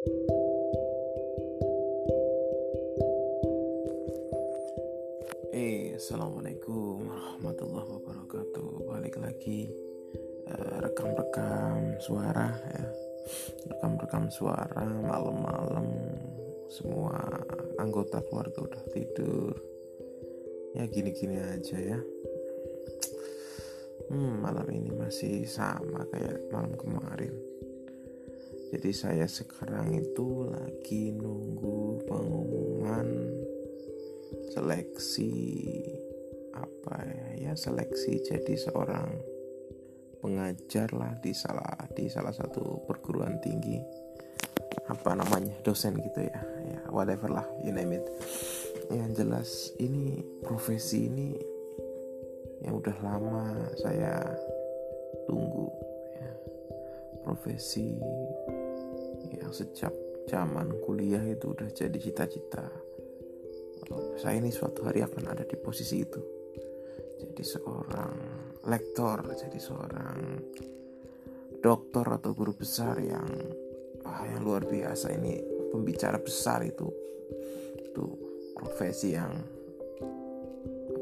[0.00, 0.08] Eh,
[5.92, 8.88] assalamualaikum warahmatullahi wabarakatuh.
[8.88, 9.68] Balik lagi
[10.48, 12.88] eh, rekam-rekam suara ya,
[13.76, 15.92] rekam-rekam suara malam-malam.
[16.72, 17.20] Semua
[17.76, 19.52] anggota keluarga udah tidur.
[20.80, 22.00] Ya gini-gini aja ya.
[24.08, 27.49] Hmm, malam ini masih sama kayak malam kemarin.
[28.70, 33.08] Jadi saya sekarang itu lagi nunggu pengumuman
[34.50, 35.34] seleksi
[36.54, 39.10] apa ya, ya seleksi jadi seorang
[40.20, 43.80] pengajar lah di salah di salah satu perguruan tinggi
[44.90, 48.04] apa namanya dosen gitu ya ya whatever lah you name it.
[48.90, 51.30] Yang jelas ini profesi ini
[52.66, 54.18] yang udah lama saya
[55.30, 55.70] tunggu
[56.18, 56.30] ya.
[57.22, 57.94] Profesi
[59.38, 59.92] yang sejak
[60.30, 62.66] zaman kuliah itu udah jadi cita-cita.
[64.20, 66.22] Saya ini suatu hari akan ada di posisi itu.
[67.20, 68.14] Jadi seorang
[68.68, 70.18] lektor jadi seorang
[71.60, 73.26] dokter atau guru besar yang
[74.06, 75.10] ah, yang luar biasa.
[75.16, 75.34] Ini
[75.74, 76.86] pembicara besar itu.
[77.82, 78.04] Itu
[78.54, 79.34] profesi yang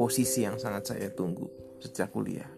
[0.00, 1.44] posisi yang sangat saya tunggu
[1.76, 2.48] sejak kuliah.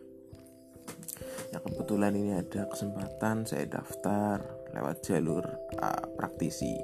[1.50, 5.45] Ya kebetulan ini ada kesempatan saya daftar lewat jalur
[5.81, 6.75] uh, praktisi.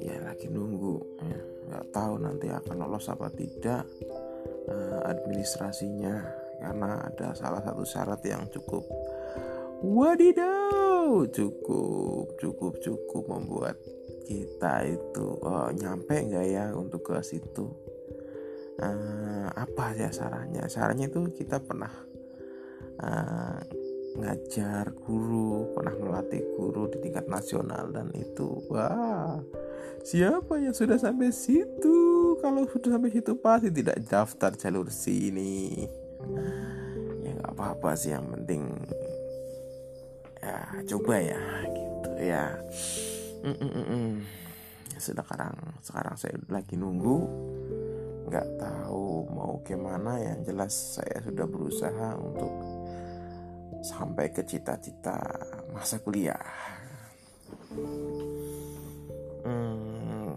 [0.00, 0.98] Ya lagi nunggu.
[1.26, 3.86] Ya nggak tahu nanti akan lolos apa tidak
[4.70, 6.16] uh, administrasinya.
[6.60, 8.84] Karena ada salah satu syarat yang cukup
[9.80, 13.80] wadidaw cukup cukup cukup membuat
[14.28, 17.66] kita itu oh, nyampe nggak ya untuk ke situ?
[18.80, 20.64] Uh, apa ya sarannya?
[20.70, 21.90] Sarannya itu kita pernah
[23.02, 23.58] uh,
[24.18, 29.38] ngajar guru pernah melatih guru di tingkat nasional dan itu wah
[30.02, 31.98] siapa yang sudah sampai situ?
[32.40, 35.86] Kalau sudah sampai situ pasti tidak daftar jalur sini.
[37.20, 38.64] Ya nggak apa-apa sih yang penting
[40.40, 40.56] ya
[40.96, 42.44] coba ya gitu ya.
[43.44, 44.08] Mm -mm -mm.
[45.00, 47.24] sekarang sekarang saya lagi nunggu
[48.28, 50.16] nggak tahu mau gimana.
[50.20, 52.52] Yang jelas saya sudah berusaha untuk
[53.80, 55.16] sampai ke cita-cita
[55.72, 56.40] masa kuliah.
[59.40, 60.36] Hmm,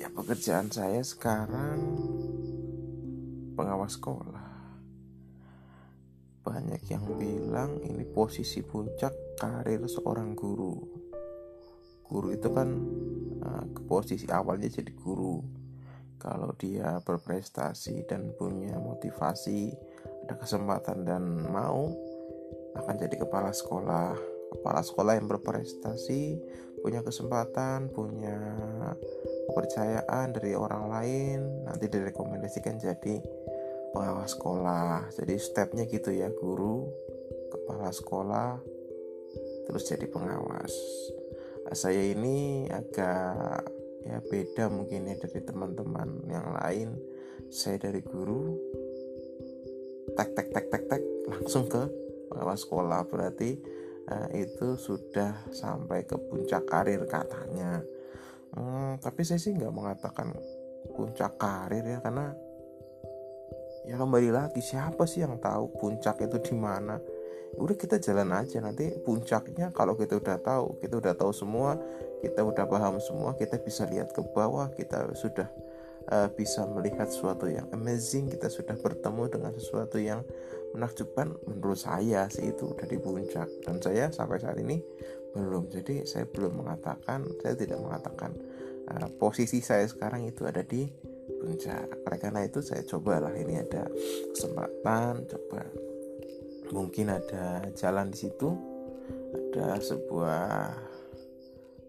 [0.00, 1.78] ya pekerjaan saya sekarang
[3.52, 4.48] pengawas sekolah.
[6.40, 10.74] Banyak yang bilang ini posisi puncak karir seorang guru.
[12.08, 12.68] Guru itu kan
[13.44, 15.60] uh, posisi awalnya jadi guru.
[16.20, 19.72] Kalau dia berprestasi dan punya motivasi,
[20.28, 21.88] ada kesempatan dan mau,
[22.76, 24.14] akan jadi kepala sekolah.
[24.50, 26.42] Kepala sekolah yang berprestasi
[26.80, 28.40] punya kesempatan punya
[29.52, 31.38] kepercayaan dari orang lain
[31.68, 33.20] nanti direkomendasikan jadi
[33.92, 35.10] pengawas sekolah.
[35.14, 36.88] Jadi stepnya gitu ya guru
[37.50, 38.58] kepala sekolah
[39.68, 40.74] terus jadi pengawas.
[41.66, 43.62] Nah, saya ini agak
[44.02, 46.98] ya beda mungkin ya dari teman-teman yang lain.
[47.50, 48.58] Saya dari guru
[50.14, 52.09] tek tek tek tek tek langsung ke
[52.40, 53.04] pengawas sekolah.
[53.04, 53.60] Berarti
[54.08, 57.84] uh, itu sudah sampai ke puncak karir katanya.
[58.56, 60.32] Hmm, tapi saya sih nggak mengatakan
[60.96, 62.32] puncak karir ya karena
[63.84, 66.96] ya kembali lagi siapa sih yang tahu puncak itu di mana?
[67.60, 71.76] Udah kita jalan aja nanti puncaknya kalau kita udah tahu kita udah tahu semua
[72.24, 75.50] kita udah paham semua kita bisa lihat ke bawah kita sudah
[76.08, 80.24] uh, bisa melihat sesuatu yang amazing kita sudah bertemu dengan sesuatu yang
[80.72, 83.48] menakjubkan menurut saya sih itu udah di puncak.
[83.66, 84.80] Dan saya sampai saat ini
[85.36, 85.68] belum.
[85.68, 88.32] Jadi saya belum mengatakan saya tidak mengatakan
[88.88, 90.88] uh, posisi saya sekarang itu ada di
[91.40, 92.06] puncak.
[92.06, 93.84] Oleh karena itu saya cobalah ini ada
[94.32, 95.62] kesempatan coba
[96.70, 98.54] mungkin ada jalan di situ
[99.50, 100.46] ada sebuah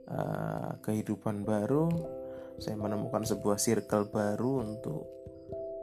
[0.10, 1.90] uh, kehidupan baru
[2.62, 5.10] saya menemukan sebuah circle baru untuk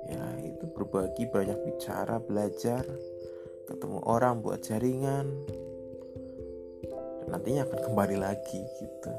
[0.07, 2.87] ya itu berbagi banyak bicara belajar
[3.67, 5.27] ketemu orang buat jaringan.
[6.87, 9.13] Dan nantinya akan kembali lagi gitu.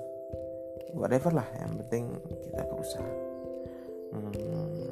[0.95, 2.15] Whatever lah yang penting
[2.47, 3.11] kita berusaha.
[4.15, 4.89] Hmm,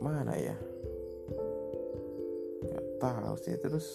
[0.00, 0.56] mana ya?
[2.64, 3.54] Nggak tahu sih.
[3.60, 3.86] Terus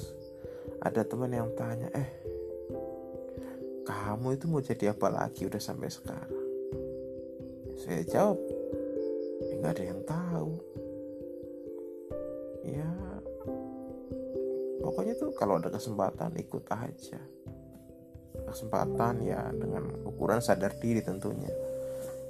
[0.85, 2.09] ada teman yang tanya eh
[3.83, 5.43] kamu itu mau jadi apa lagi?
[5.43, 6.32] Udah sampai sekarang
[7.83, 8.39] saya jawab
[9.59, 10.51] nggak ada yang tahu.
[12.63, 12.91] Ya
[14.79, 17.19] pokoknya tuh kalau ada kesempatan ikut aja.
[18.47, 21.51] Kesempatan ya dengan ukuran sadar diri tentunya.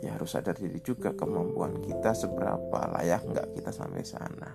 [0.01, 4.49] Ya harus sadar diri juga kemampuan kita seberapa layak nggak kita sampai sana.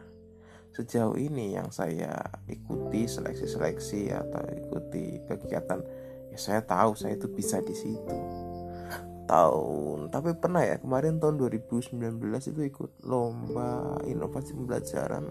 [0.75, 2.11] Sejauh ini yang saya
[2.51, 5.79] ikuti seleksi-seleksi atau ikuti kegiatan
[6.35, 8.48] ya saya tahu saya itu bisa di situ
[9.29, 10.09] tahun.
[10.09, 12.01] Tapi pernah ya kemarin tahun 2019
[12.51, 15.29] itu ikut lomba inovasi pembelajaran.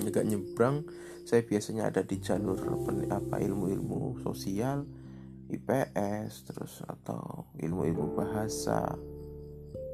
[0.00, 0.88] Agak nyebrang.
[1.24, 2.60] Saya biasanya ada di jalur
[3.08, 4.84] apa ilmu-ilmu sosial
[5.48, 8.96] IPS terus atau ilmu-ilmu bahasa.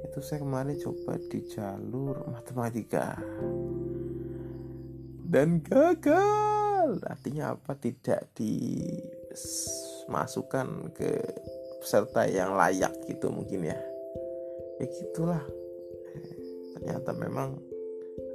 [0.06, 3.18] Itu saya kemarin coba di jalur matematika.
[5.30, 6.98] Dan gagal.
[7.06, 7.78] Artinya apa?
[7.78, 11.22] Tidak dimasukkan ke
[11.80, 13.78] peserta yang layak gitu mungkin ya.
[14.78, 15.42] Ya gitulah.
[16.76, 17.56] Ternyata memang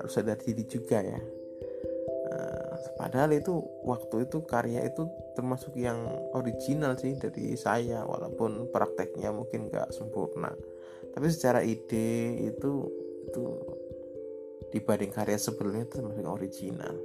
[0.02, 1.22] harus sadar diri juga ya.
[2.26, 5.06] Uh, padahal itu waktu itu karya itu
[5.38, 10.54] termasuk yang original sih dari saya walaupun prakteknya mungkin gak sempurna.
[11.14, 12.72] Tapi secara ide itu
[13.30, 13.46] itu
[14.74, 16.96] dibanding karya sebelumnya termasuk original.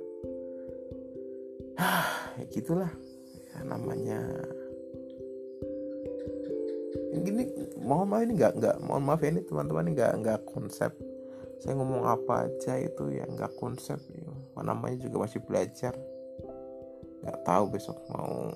[2.40, 2.92] Ya gitulah.
[3.52, 4.20] Ya, namanya
[7.18, 7.42] gini
[7.82, 10.94] mohon maaf ini nggak nggak mohon maaf ya ini teman-teman ini nggak nggak konsep.
[11.60, 14.30] Saya ngomong apa aja itu ya nggak konsep ya.
[14.60, 15.92] namanya juga masih belajar.
[17.20, 18.48] Nggak tahu besok mau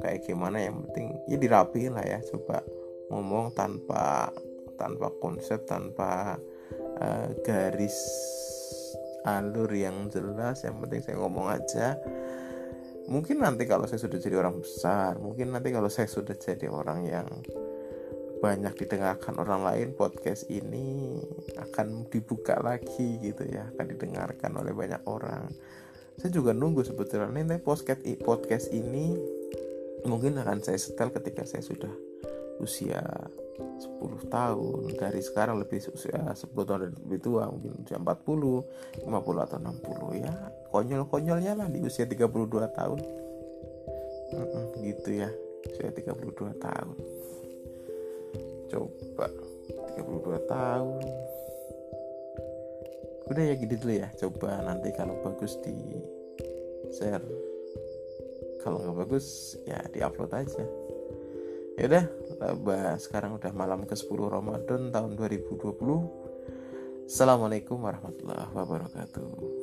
[0.00, 2.18] kayak gimana yang penting ya dirapiin lah ya.
[2.30, 2.62] Coba
[3.10, 4.30] ngomong tanpa
[4.78, 6.38] tanpa konsep tanpa
[7.02, 7.96] uh, garis
[9.26, 10.62] alur yang jelas.
[10.62, 11.98] Yang penting saya ngomong aja
[13.08, 17.08] mungkin nanti kalau saya sudah jadi orang besar mungkin nanti kalau saya sudah jadi orang
[17.08, 17.28] yang
[18.40, 21.20] banyak didengarkan orang lain podcast ini
[21.60, 25.52] akan dibuka lagi gitu ya akan didengarkan oleh banyak orang.
[26.16, 29.12] Saya juga nunggu sebetulnya nih podcast podcast ini
[30.08, 31.92] mungkin akan saya setel ketika saya sudah
[32.64, 33.04] usia
[33.60, 34.96] 10 tahun.
[34.96, 39.04] Dari sekarang lebih usia 10 tahun lebih tua mungkin usia 40 50
[39.44, 40.32] atau 60 ya
[40.70, 42.26] konyol-konyolnya lah di usia 32
[42.74, 43.00] tahun.
[44.30, 45.30] Mm -mm, gitu ya
[45.66, 46.96] usia 32 tahun.
[48.70, 49.26] Coba
[49.98, 51.04] 32 tahun.
[53.30, 54.08] Udah ya gitu dulu ya.
[54.18, 55.74] Coba nanti kalau bagus di
[56.94, 57.26] share.
[58.62, 60.64] Kalau nggak bagus ya di upload aja.
[61.80, 62.04] Ya udah
[63.00, 69.59] sekarang udah malam ke 10 Ramadan tahun 2020 Assalamualaikum warahmatullahi wabarakatuh